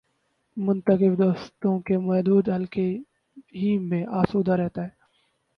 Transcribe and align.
منتخب 0.57 1.17
دوستوں 1.17 1.79
کے 1.79 1.97
محدود 1.97 2.49
حلقے 2.49 2.87
ہی 3.55 3.77
میں 3.79 4.05
آسودہ 4.11 4.51
رہتا 4.51 4.81
ہوں۔ 4.81 4.89